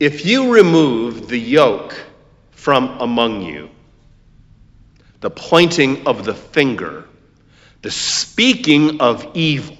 [0.00, 1.94] If you remove the yoke
[2.52, 3.68] from among you,
[5.20, 7.04] the pointing of the finger,
[7.82, 9.76] the speaking of evil,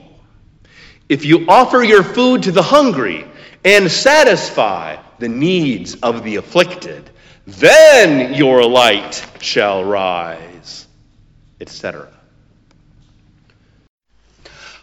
[1.08, 3.26] if you offer your food to the hungry
[3.64, 7.08] and satisfy the needs of the afflicted,
[7.46, 10.86] then your light shall rise,
[11.62, 12.19] etc.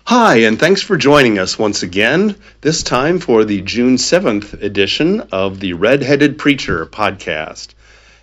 [0.10, 5.20] Hi, and thanks for joining us once again, this time for the June 7th edition
[5.34, 7.74] of the Red-Headed Preacher podcast,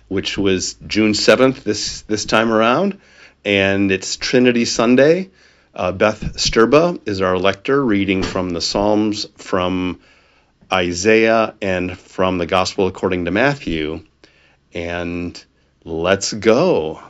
[0.07, 2.99] which was June 7th this, this time around,
[3.45, 5.29] and it's Trinity Sunday.
[5.75, 9.99] Uh, Beth Sterba is our lector, reading from the Psalms from
[10.73, 14.03] Isaiah and from the Gospel according to Matthew.
[14.73, 15.45] And
[15.83, 17.03] let's go.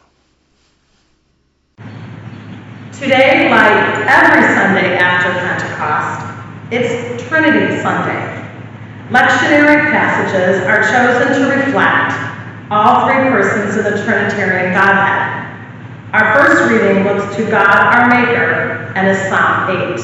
[2.99, 6.23] Today, like every Sunday after Pentecost,
[6.71, 8.23] it's Trinity Sunday.
[9.09, 12.15] Lectionary passages are chosen to reflect
[12.71, 15.45] all three persons of the Trinitarian Godhead.
[16.13, 19.99] Our first reading looks to God our Maker and is Psalm 8.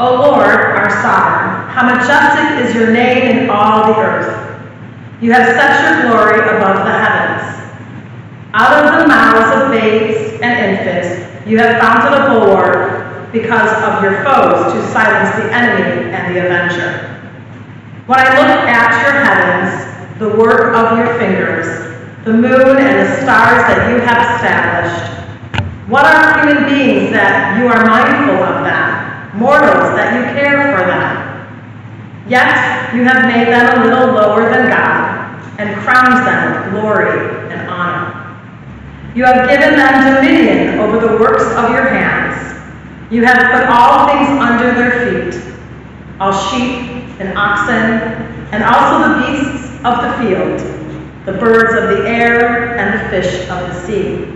[0.00, 4.58] O Lord, our sovereign, how majestic is your name in all the earth.
[5.20, 7.44] You have set your glory above the heavens.
[8.54, 14.02] Out of the mouths of babes and infants, you have founded a bulwark because of
[14.02, 17.14] your foes to silence the enemy and the avenger.
[18.06, 21.66] When I look at your heavens, the work of your fingers,
[22.24, 25.18] the moon and the stars that you have established,
[25.88, 30.86] what are human beings that you are mindful of them, mortals that you care for
[30.86, 31.28] them?
[32.28, 35.18] Yet you have made them a little lower than God
[35.58, 38.07] and crowned them with glory and honor.
[39.18, 42.54] You have given them dominion over the works of your hands.
[43.10, 45.56] You have put all things under their feet,
[46.20, 47.98] all sheep and oxen,
[48.54, 50.60] and also the beasts of the field,
[51.26, 54.26] the birds of the air, and the fish of the sea.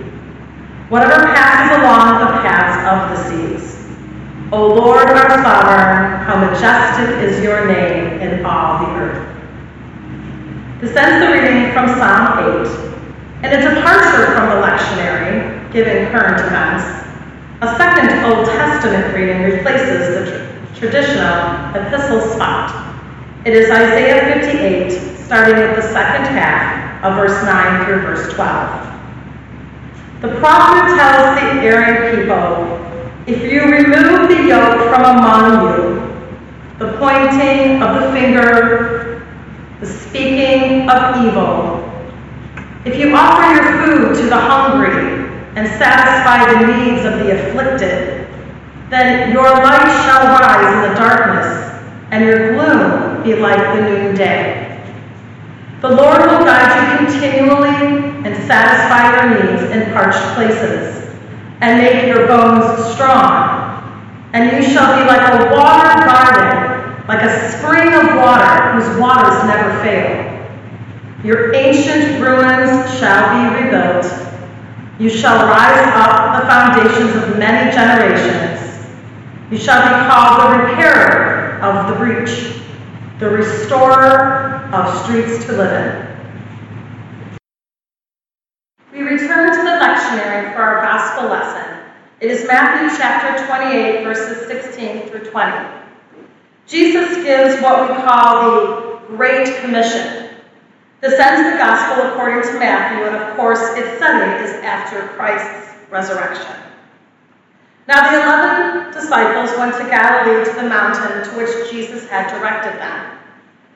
[0.89, 3.87] Whatever passes along the paths of the seas.
[4.51, 9.29] O Lord our sovereign, how majestic is your name in all the earth.
[10.81, 12.92] This ends the reading from Psalm 8.
[13.43, 16.85] And a departure from the lectionary, given current events,
[17.61, 22.71] a second Old Testament reading replaces the tr- traditional epistle spot.
[23.45, 24.93] It is Isaiah 58,
[25.27, 28.93] starting with the second half of verse 9 through verse 12.
[30.21, 32.79] The prophet tells the erring people,
[33.27, 36.15] If you remove the yoke from among you,
[36.79, 39.27] the pointing of the finger,
[39.81, 41.82] the speaking of evil,
[42.85, 48.27] if you offer your food to the hungry and satisfy the needs of the afflicted,
[48.91, 54.83] then your light shall rise in the darkness, and your gloom be like the noonday.
[55.81, 61.15] The Lord will guide you continually and satisfy your needs in parched places,
[61.61, 63.61] and make your bones strong.
[64.33, 69.45] And you shall be like a watered garden, like a spring of water whose waters
[69.45, 70.32] never fail.
[71.25, 74.07] Your ancient ruins shall be rebuilt.
[74.99, 78.89] You shall rise up the foundations of many generations.
[79.49, 82.61] You shall be called the repairer of the breach,
[83.21, 87.39] the restorer of streets to live in.
[88.93, 91.85] We return to the lectionary for our gospel lesson.
[92.19, 95.69] It is Matthew chapter 28, verses 16 through 20.
[96.67, 100.22] Jesus gives what we call the Great Commission
[101.03, 105.75] this ends the Gospel according to Matthew, and of course, its setting is after Christ's
[105.91, 106.55] resurrection.
[107.89, 112.79] Now, the eleven disciples went to Galilee to the mountain to which Jesus had directed
[112.79, 113.19] them.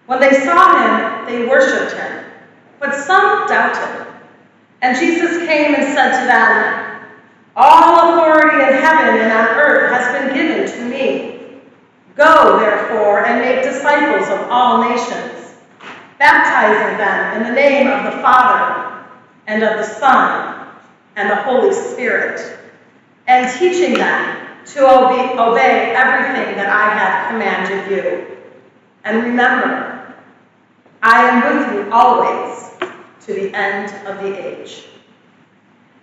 [0.07, 2.27] When they saw him, they worshipped him,
[2.79, 4.07] but some doubted.
[4.83, 7.09] And Jesus came and said to them,
[7.57, 11.59] All authority in heaven and on earth has been given to me.
[12.15, 15.46] Go, therefore, and make disciples of all nations
[16.19, 19.05] baptizing them in the name of the Father
[19.47, 20.69] and of the Son
[21.17, 22.59] and the Holy Spirit,
[23.27, 28.37] and teaching them to obey, everything that I have commanded you.
[29.05, 30.15] And remember,
[31.03, 32.71] I am with you always
[33.25, 34.87] to the end of the age.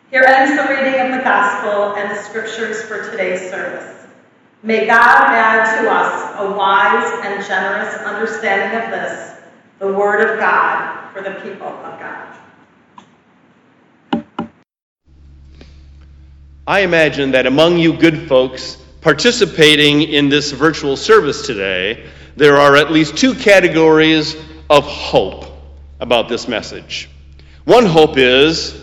[0.10, 4.08] Here ends the reading of the Gospel and the Scriptures for today's service.
[4.64, 9.33] May God add to us a wise and generous understanding of this
[9.80, 12.38] the Word of God for the people of God.
[16.66, 22.78] I imagine that among you good folks participating in this virtual service today, there are
[22.78, 24.36] at least two categories
[24.70, 25.46] of hope
[26.00, 27.10] about this message.
[27.66, 28.74] One hope is,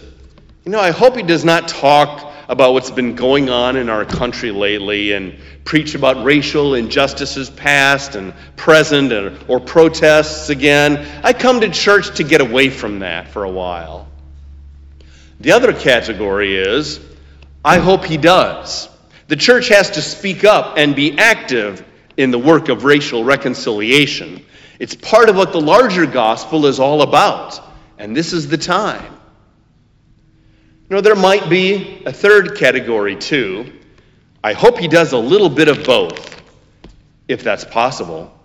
[0.65, 4.05] you know, I hope he does not talk about what's been going on in our
[4.05, 11.07] country lately and preach about racial injustices past and present or, or protests again.
[11.23, 14.09] I come to church to get away from that for a while.
[15.39, 16.99] The other category is
[17.65, 18.89] I hope he does.
[19.29, 21.85] The church has to speak up and be active
[22.17, 24.45] in the work of racial reconciliation.
[24.81, 27.61] It's part of what the larger gospel is all about,
[27.97, 29.20] and this is the time.
[30.91, 33.73] You know, there might be a third category too.
[34.43, 36.43] I hope he does a little bit of both,
[37.29, 38.37] if that's possible.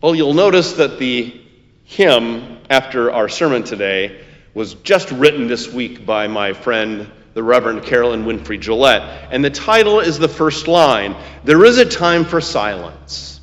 [0.00, 1.38] Well, you'll notice that the
[1.84, 4.24] hymn after our sermon today
[4.54, 9.28] was just written this week by my friend, the Reverend Carolyn Winfrey Gillette.
[9.30, 11.14] And the title is the first line
[11.44, 13.38] There is a time for silence.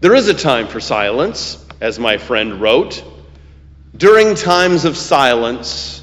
[0.00, 3.04] There is a time for silence, as my friend wrote.
[4.00, 6.02] During times of silence,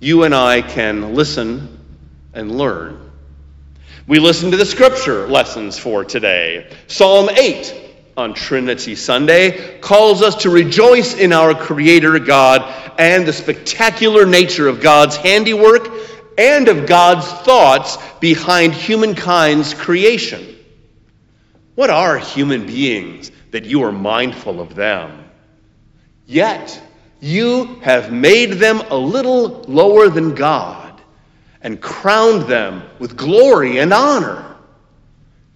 [0.00, 1.78] you and I can listen
[2.34, 3.12] and learn.
[4.04, 6.68] We listen to the scripture lessons for today.
[6.88, 7.72] Psalm 8
[8.16, 12.62] on Trinity Sunday calls us to rejoice in our Creator God
[12.98, 15.88] and the spectacular nature of God's handiwork
[16.36, 20.56] and of God's thoughts behind humankind's creation.
[21.76, 25.30] What are human beings that you are mindful of them?
[26.26, 26.82] Yet,
[27.20, 31.00] you have made them a little lower than God
[31.62, 34.56] and crowned them with glory and honor.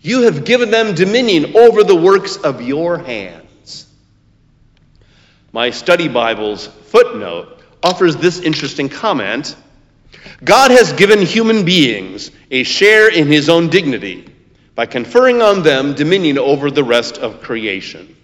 [0.00, 3.86] You have given them dominion over the works of your hands.
[5.52, 9.56] My study Bible's footnote offers this interesting comment
[10.42, 14.28] God has given human beings a share in his own dignity
[14.74, 18.16] by conferring on them dominion over the rest of creation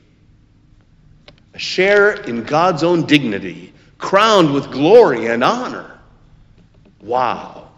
[1.56, 5.98] a share in God's own dignity, crowned with glory and honor.
[7.00, 7.70] Wow.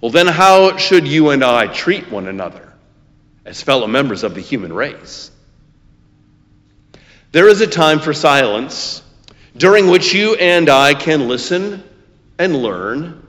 [0.00, 2.72] Well, then, how should you and I treat one another
[3.44, 5.30] as fellow members of the human race?
[7.32, 9.02] There is a time for silence
[9.54, 11.84] during which you and I can listen
[12.38, 13.26] and learn.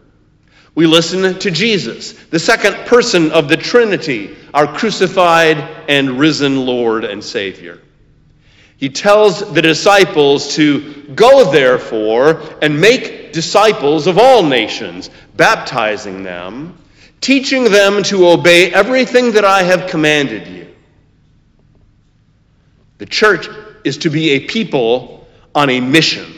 [0.75, 5.57] We listen to Jesus, the second person of the Trinity, our crucified
[5.89, 7.81] and risen Lord and Savior.
[8.77, 16.77] He tells the disciples to go, therefore, and make disciples of all nations, baptizing them,
[17.22, 20.68] teaching them to obey everything that I have commanded you.
[22.98, 23.48] The church
[23.83, 26.31] is to be a people on a mission.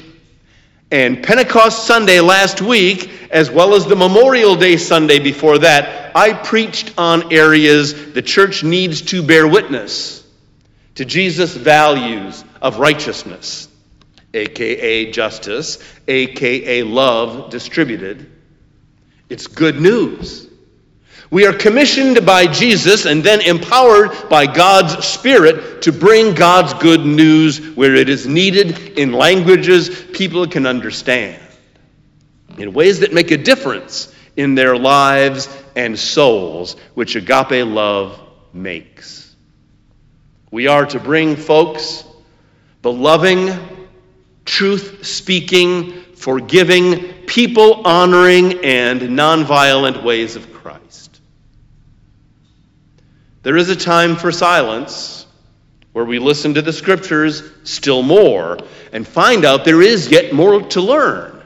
[0.91, 6.33] And Pentecost Sunday last week, as well as the Memorial Day Sunday before that, I
[6.33, 10.16] preached on areas the church needs to bear witness
[10.97, 13.67] to Jesus' values of righteousness,
[14.33, 15.77] aka justice,
[16.07, 18.31] aka love distributed.
[19.29, 20.47] It's good news.
[21.29, 27.05] We are commissioned by Jesus and then empowered by God's Spirit to bring God's good
[27.05, 31.39] news where it is needed in languages people can understand,
[32.57, 38.19] in ways that make a difference in their lives and souls, which agape love
[38.51, 39.26] makes.
[40.49, 42.05] We are to bring folks
[42.81, 43.51] the loving,
[44.45, 51.19] truth speaking, forgiving, people honoring, and nonviolent ways of Christ.
[53.43, 55.25] There is a time for silence
[55.91, 58.57] where we listen to the scriptures still more
[58.93, 61.43] and find out there is yet more to learn.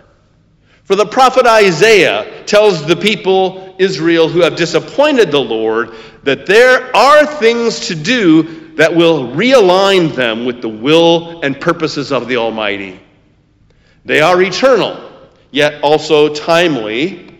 [0.83, 6.95] For the prophet Isaiah tells the people, Israel, who have disappointed the Lord, that there
[6.95, 12.38] are things to do that will realign them with the will and purposes of the
[12.38, 13.00] Almighty.
[14.05, 15.00] They are eternal,
[15.51, 17.38] yet also timely,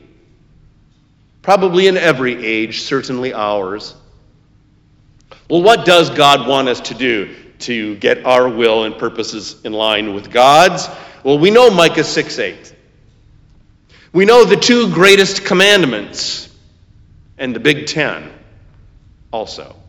[1.42, 3.96] probably in every age, certainly ours.
[5.50, 9.74] Well, what does God want us to do to get our will and purposes in
[9.74, 10.88] line with God's?
[11.24, 12.76] Well, we know Micah 6 8.
[14.14, 16.56] We know the two greatest commandments
[17.40, 18.32] and the Big Ten
[19.32, 19.81] also.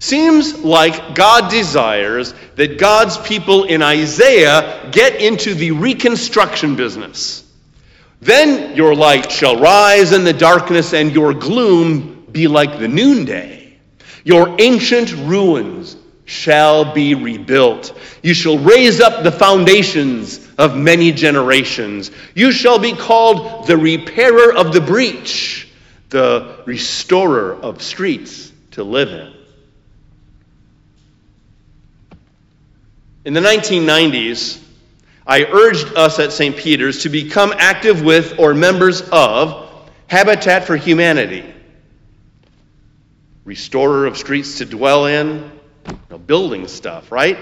[0.00, 7.44] Seems like God desires that God's people in Isaiah get into the reconstruction business.
[8.20, 13.76] Then your light shall rise in the darkness, and your gloom be like the noonday.
[14.24, 17.98] Your ancient ruins shall be rebuilt.
[18.22, 22.10] You shall raise up the foundations of many generations.
[22.34, 25.68] You shall be called the repairer of the breach,
[26.10, 29.37] the restorer of streets to live in.
[33.28, 34.58] In the 1990s,
[35.26, 36.56] I urged us at St.
[36.56, 39.70] Peter's to become active with or members of
[40.06, 41.44] Habitat for Humanity,
[43.44, 45.52] restorer of streets to dwell in,
[45.86, 47.36] you know, building stuff, right?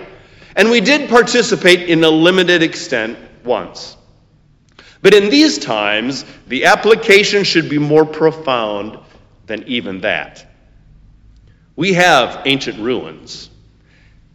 [0.57, 3.97] And we did participate in a limited extent once.
[5.03, 8.99] But in these times, the application should be more profound
[9.47, 10.45] than even that.
[11.77, 13.51] We have ancient ruins.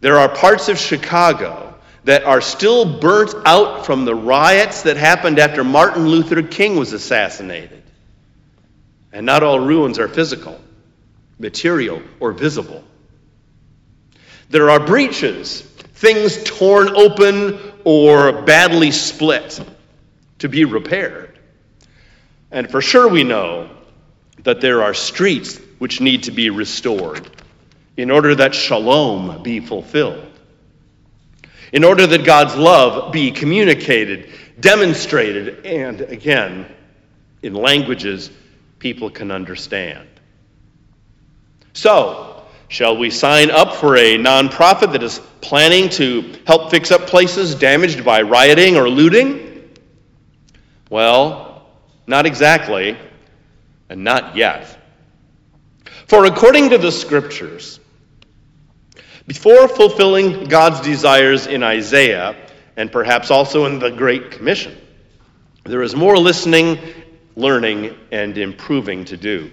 [0.02, 5.38] There are parts of Chicago that are still burnt out from the riots that happened
[5.38, 7.84] after Martin Luther King was assassinated.
[9.12, 10.60] And not all ruins are physical,
[11.38, 12.82] material, or visible.
[14.50, 19.64] There are breaches, things torn open or badly split
[20.40, 21.38] to be repaired.
[22.50, 23.70] And for sure, we know
[24.42, 27.30] that there are streets which need to be restored
[27.96, 30.26] in order that shalom be fulfilled,
[31.72, 36.66] in order that God's love be communicated, demonstrated, and again,
[37.42, 38.30] in languages
[38.78, 40.08] people can understand.
[41.74, 47.06] So, shall we sign up for a nonprofit that is planning to help fix up
[47.06, 49.70] places damaged by rioting or looting?
[50.90, 51.66] Well,
[52.06, 52.96] not exactly,
[53.88, 54.78] and not yet.
[56.06, 57.80] For according to the scriptures,
[59.26, 62.36] before fulfilling God's desires in Isaiah,
[62.76, 64.76] and perhaps also in the Great Commission,
[65.64, 66.78] there is more listening,
[67.36, 69.50] learning, and improving to do.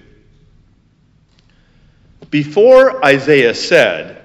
[2.30, 4.24] Before Isaiah said,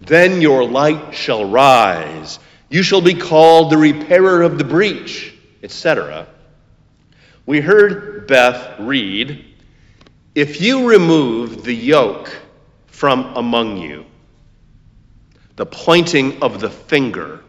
[0.00, 6.26] Then your light shall rise, you shall be called the repairer of the breach, etc.,
[7.44, 9.44] we heard Beth read,
[10.34, 12.32] If you remove the yoke
[12.86, 14.06] from among you,
[15.56, 17.40] the pointing of the finger,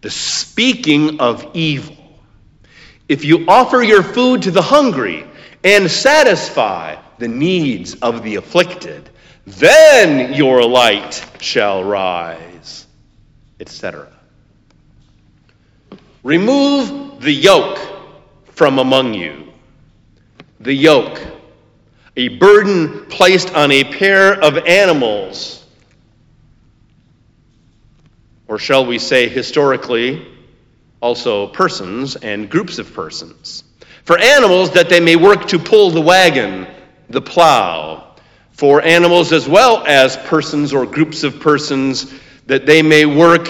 [0.00, 1.96] the speaking of evil.
[3.08, 5.26] If you offer your food to the hungry
[5.62, 9.08] and satisfy the needs of the afflicted,
[9.46, 12.86] then your light shall rise,
[13.60, 14.08] etc.
[16.22, 17.78] Remove the yoke
[18.46, 19.52] from among you.
[20.58, 21.20] The yoke,
[22.16, 25.65] a burden placed on a pair of animals
[28.48, 30.26] or shall we say historically,
[31.00, 33.64] also persons and groups of persons.
[34.04, 36.66] For animals, that they may work to pull the wagon,
[37.08, 38.14] the plow.
[38.52, 42.12] For animals as well as persons or groups of persons,
[42.46, 43.48] that they may work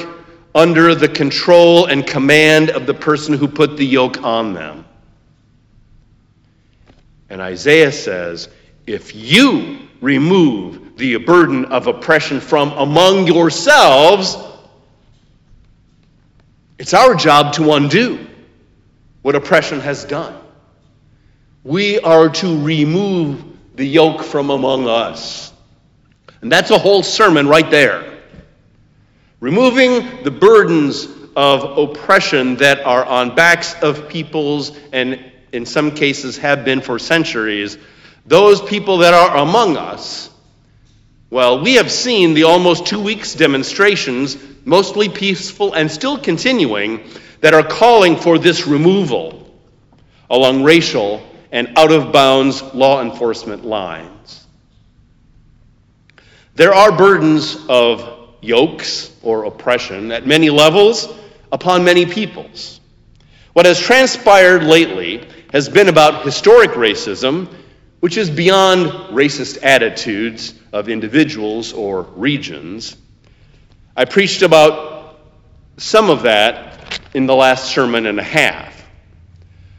[0.54, 4.86] under the control and command of the person who put the yoke on them.
[7.28, 8.48] And Isaiah says,
[8.86, 14.36] if you remove the burden of oppression from among yourselves,
[16.78, 18.26] it's our job to undo
[19.22, 20.38] what oppression has done.
[21.64, 25.52] We are to remove the yoke from among us.
[26.40, 28.20] And that's a whole sermon right there.
[29.40, 36.38] Removing the burdens of oppression that are on backs of peoples and in some cases
[36.38, 37.78] have been for centuries,
[38.26, 40.30] those people that are among us.
[41.36, 47.10] Well, we have seen the almost two weeks demonstrations mostly peaceful and still continuing,
[47.42, 49.54] that are calling for this removal
[50.30, 54.46] along racial and out of bounds law enforcement lines.
[56.54, 61.06] There are burdens of yokes or oppression at many levels
[61.52, 62.80] upon many peoples.
[63.52, 67.54] What has transpired lately has been about historic racism,
[68.00, 72.96] which is beyond racist attitudes of individuals or regions.
[73.96, 75.18] I preached about
[75.78, 78.76] some of that in the last sermon and a half.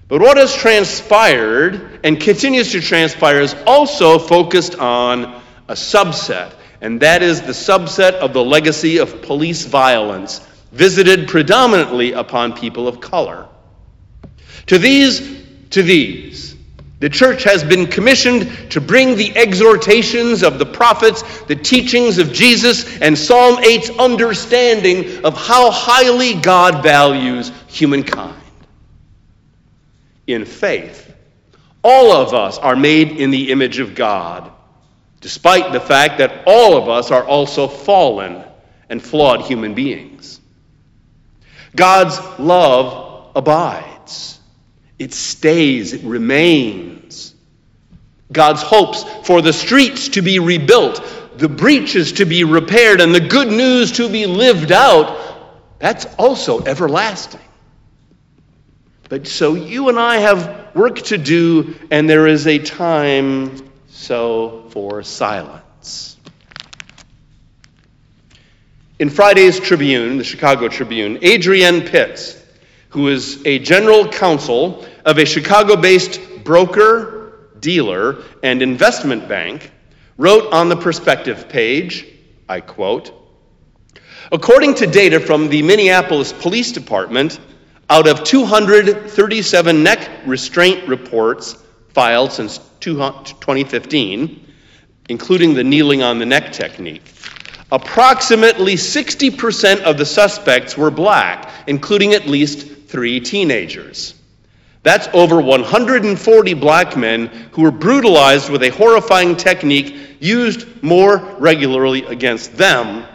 [0.07, 7.01] But what has transpired and continues to transpire is also focused on a subset, and
[7.01, 10.39] that is the subset of the legacy of police violence
[10.71, 13.47] visited predominantly upon people of color.
[14.67, 15.19] To these,
[15.71, 16.46] to these,
[16.99, 22.33] the church has been commissioned to bring the exhortations of the prophets, the teachings of
[22.33, 28.41] Jesus, and Psalm 8's understanding of how highly God values humankind.
[30.25, 31.13] In faith,
[31.83, 34.51] all of us are made in the image of God,
[35.21, 38.43] despite the fact that all of us are also fallen
[38.89, 40.39] and flawed human beings.
[41.75, 44.36] God's love abides.
[44.99, 47.33] It stays, it remains.
[48.31, 51.01] God's hopes for the streets to be rebuilt,
[51.37, 56.63] the breaches to be repaired, and the good news to be lived out, that's also
[56.63, 57.39] everlasting.
[59.09, 64.65] But so you and I have work to do, and there is a time so
[64.69, 66.17] for silence.
[68.99, 72.35] In Friday's Tribune, the Chicago Tribune, Adrienne Pitts,
[72.89, 79.71] who is a general counsel of a Chicago based broker, dealer, and investment bank,
[80.17, 82.05] wrote on the perspective page,
[82.47, 83.13] I quote,
[84.31, 87.39] According to data from the Minneapolis Police Department,
[87.89, 91.55] out of 237 neck restraint reports
[91.93, 94.47] filed since 2015,
[95.07, 97.03] including the kneeling on the neck technique,
[97.71, 104.13] approximately 60% of the suspects were black, including at least three teenagers.
[104.83, 112.05] That's over 140 black men who were brutalized with a horrifying technique used more regularly
[112.05, 113.05] against them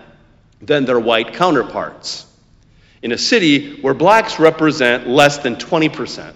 [0.61, 2.27] than their white counterparts.
[3.03, 6.35] In a city where blacks represent less than 20%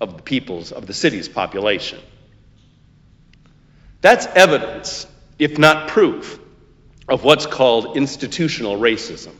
[0.00, 2.00] of the people's of the city's population.
[4.00, 5.06] That's evidence,
[5.38, 6.40] if not proof,
[7.08, 9.34] of what's called institutional racism.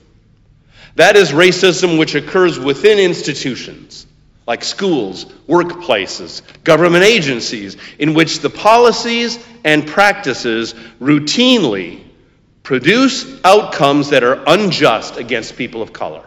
[0.96, 4.06] That is racism which occurs within institutions
[4.46, 12.02] like schools, workplaces, government agencies, in which the policies and practices routinely
[12.62, 16.24] produce outcomes that are unjust against people of color.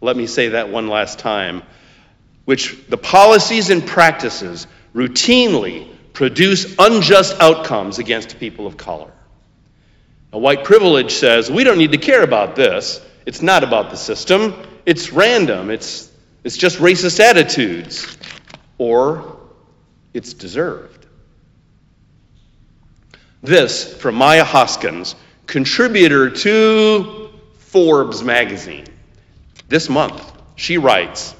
[0.00, 1.62] Let me say that one last time.
[2.44, 9.12] Which the policies and practices routinely produce unjust outcomes against people of color.
[10.32, 13.04] A white privilege says, we don't need to care about this.
[13.26, 14.54] It's not about the system,
[14.86, 16.10] it's random, it's,
[16.42, 18.16] it's just racist attitudes,
[18.78, 19.38] or
[20.14, 21.06] it's deserved.
[23.42, 25.14] This from Maya Hoskins,
[25.46, 28.86] contributor to Forbes magazine.
[29.68, 31.34] This month, she writes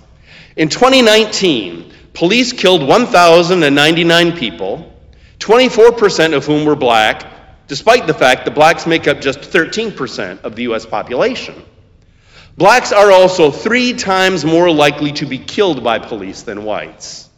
[0.57, 4.93] In 2019, police killed 1,099 people,
[5.39, 7.27] 24% of whom were black,
[7.69, 10.87] despite the fact that blacks make up just 13% of the U.S.
[10.87, 11.55] population.
[12.57, 17.31] Blacks are also three times more likely to be killed by police than whites,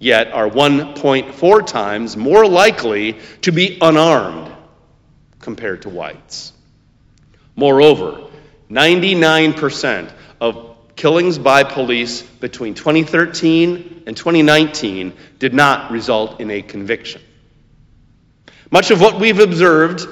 [0.00, 4.52] yet are 1.4 times more likely to be unarmed
[5.38, 6.52] compared to whites.
[7.54, 8.28] Moreover,
[8.68, 10.10] 99%
[10.40, 17.22] of killings by police between 2013 and 2019 did not result in a conviction.
[18.72, 20.08] Much of what we've observed,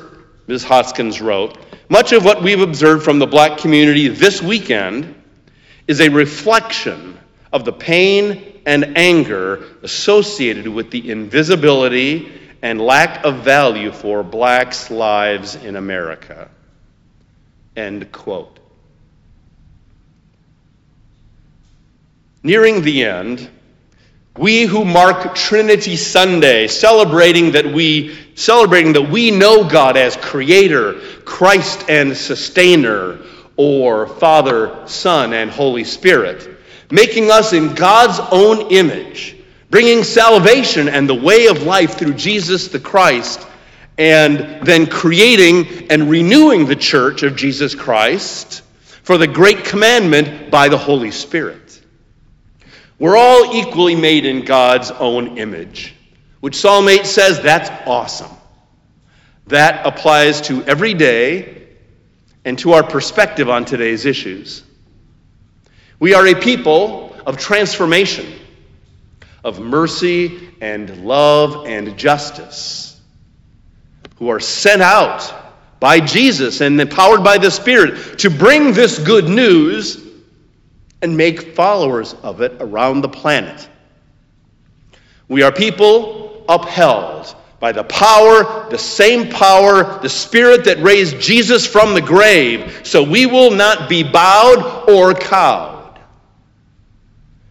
[0.47, 0.65] Ms.
[0.65, 1.57] Hoskins wrote,
[1.89, 5.15] much of what we've observed from the black community this weekend
[5.89, 7.19] is a reflection
[7.55, 14.91] of the pain and anger associated with the invisibility and lack of value for blacks'
[14.91, 16.51] lives in America.
[17.75, 18.59] End quote.
[22.43, 23.49] Nearing the end,
[24.39, 30.95] we who mark Trinity Sunday, celebrating that we celebrating that we know God as creator,
[31.25, 33.19] Christ and sustainer,
[33.57, 36.49] or Father, Son, and Holy Spirit,
[36.91, 39.37] making us in God's own image,
[39.69, 43.47] bringing salvation and the way of life through Jesus the Christ,
[43.99, 48.63] and then creating and renewing the church of Jesus Christ
[49.03, 51.70] for the great commandment by the Holy Spirit.
[53.01, 55.95] We're all equally made in God's own image,
[56.41, 58.31] which Psalm 8 says that's awesome.
[59.47, 61.67] That applies to every day
[62.45, 64.63] and to our perspective on today's issues.
[65.99, 68.31] We are a people of transformation,
[69.43, 73.01] of mercy and love and justice,
[74.17, 75.33] who are sent out
[75.81, 80.10] by Jesus and empowered by the Spirit to bring this good news
[81.03, 83.69] and make followers of it around the planet.
[85.29, 91.67] We are people upheld by the power, the same power, the Spirit that raised Jesus
[91.67, 95.99] from the grave, so we will not be bowed or cowed.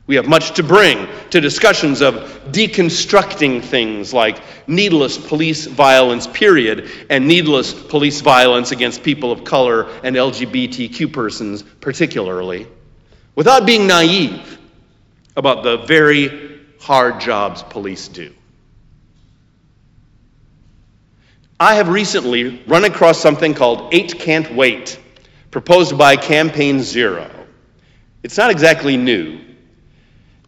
[0.08, 2.16] We have much to bring to discussions of
[2.52, 9.88] deconstructing things like needless police violence, period, and needless police violence against people of color
[10.04, 12.66] and LGBTQ persons, particularly
[13.36, 14.58] without being naive
[15.36, 18.34] about the very hard jobs police do.
[21.60, 24.98] I have recently run across something called Eight Can't Wait,
[25.52, 27.30] proposed by Campaign Zero.
[28.24, 29.42] It's not exactly new.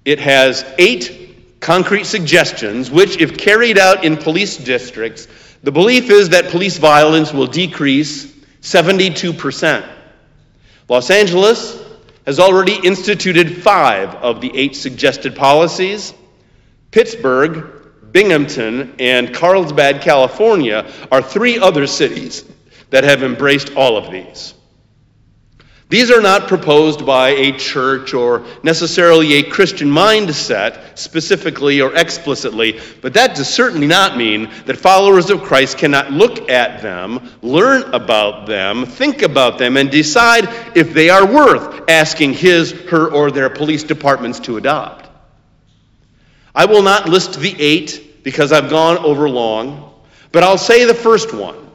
[0.06, 5.28] It has eight concrete suggestions, which, if carried out in police districts,
[5.63, 8.26] the belief is that police violence will decrease
[8.62, 9.88] 72%.
[10.89, 11.81] Los Angeles
[12.32, 16.13] has already instituted five of the eight suggested policies.
[16.89, 22.50] Pittsburgh, Binghamton, and Carlsbad, California are three other cities
[22.89, 24.54] that have embraced all of these.
[25.91, 32.80] These are not proposed by a church or necessarily a Christian mindset, specifically or explicitly,
[33.01, 37.93] but that does certainly not mean that followers of Christ cannot look at them, learn
[37.93, 43.30] about them, think about them, and decide if they are worth asking his, her, or
[43.30, 45.10] their police departments to adopt.
[46.56, 49.93] I will not list the eight because I've gone over long,
[50.32, 51.69] but I'll say the first one,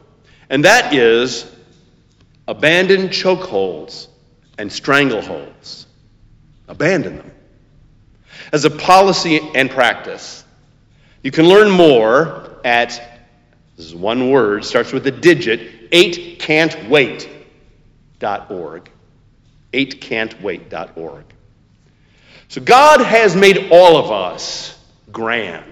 [0.49, 1.55] and that is
[2.49, 4.09] abandon chokeholds
[4.59, 5.87] and strangleholds.
[6.69, 7.31] Abandon them.
[8.53, 10.45] As a policy and practice,
[11.23, 13.21] you can learn more at,
[13.77, 18.91] this is one word, starts with a digit, 8can'twait.org.
[19.73, 21.25] 8can'twait.org.
[22.49, 24.79] So God has made all of us
[25.13, 25.65] grand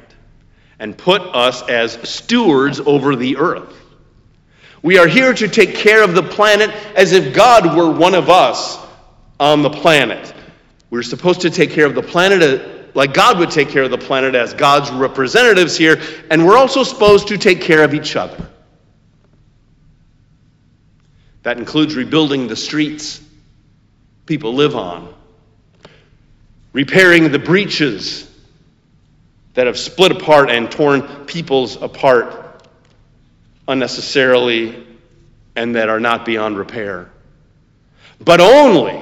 [0.78, 3.83] and put us as stewards over the earth.
[4.84, 8.28] We are here to take care of the planet as if God were one of
[8.28, 8.78] us
[9.40, 10.34] on the planet.
[10.90, 13.90] We're supposed to take care of the planet uh, like God would take care of
[13.90, 18.14] the planet as God's representatives here, and we're also supposed to take care of each
[18.14, 18.50] other.
[21.44, 23.22] That includes rebuilding the streets
[24.26, 25.14] people live on,
[26.74, 28.30] repairing the breaches
[29.54, 32.43] that have split apart and torn peoples apart
[33.66, 34.86] unnecessarily
[35.56, 37.10] and that are not beyond repair.
[38.20, 39.00] But only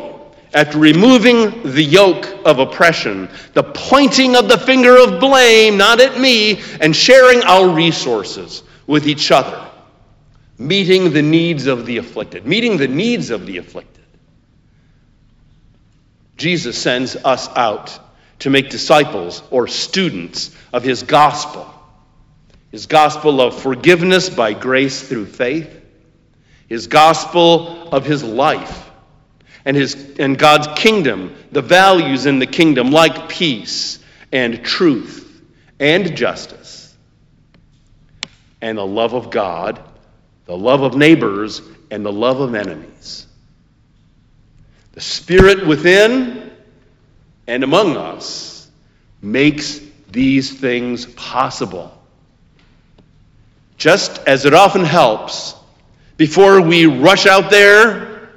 [0.55, 6.20] after removing the yoke of oppression, the pointing of the finger of blame, not at
[6.20, 9.66] me, and sharing our resources with each other,
[10.59, 14.05] meeting the needs of the afflicted, meeting the needs of the afflicted.
[16.37, 17.98] Jesus sends us out
[18.40, 21.72] to make disciples or students of his gospel
[22.72, 25.78] his gospel of forgiveness by grace through faith,
[26.66, 28.90] his gospel of his life,
[29.66, 33.98] and, his, and God's kingdom, the values in the kingdom like peace
[34.32, 35.42] and truth
[35.78, 36.96] and justice,
[38.62, 39.78] and the love of God,
[40.46, 43.26] the love of neighbors, and the love of enemies.
[44.92, 46.52] The Spirit within
[47.46, 48.70] and among us
[49.20, 49.78] makes
[50.11, 52.02] these things possible
[53.83, 55.57] just as it often helps
[56.16, 58.31] before we rush out there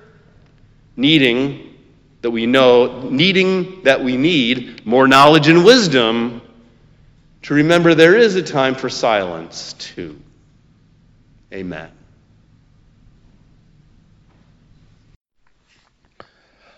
[0.97, 1.75] needing
[2.21, 6.41] that we know, needing that we need more knowledge and wisdom,
[7.43, 10.19] to remember there is a time for silence too.
[11.53, 11.91] Amen.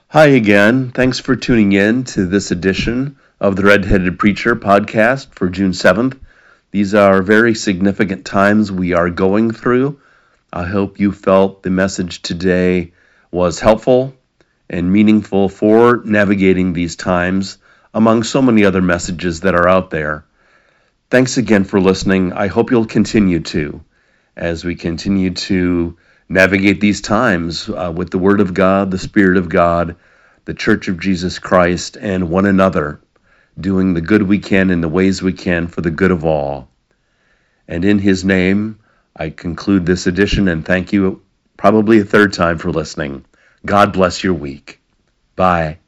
[0.10, 0.92] Hi again.
[0.92, 6.20] Thanks for tuning in to this edition of the Red-Headed Preacher podcast for June 7th.
[6.72, 10.00] These are very significant times we are going through.
[10.52, 12.92] I hope you felt the message today
[13.32, 14.14] was helpful
[14.70, 17.58] and meaningful for navigating these times
[17.94, 20.26] among so many other messages that are out there.
[21.10, 22.34] Thanks again for listening.
[22.34, 23.82] I hope you'll continue to
[24.36, 29.38] as we continue to navigate these times uh, with the Word of God, the Spirit
[29.38, 29.96] of God,
[30.44, 33.00] the Church of Jesus Christ, and one another
[33.60, 36.70] doing the good we can in the ways we can for the good of all.
[37.68, 38.80] And in His name,
[39.16, 41.22] I conclude this edition and thank you
[41.58, 43.26] probably a third time for listening.
[43.66, 44.80] God bless your week.
[45.36, 45.80] Bye.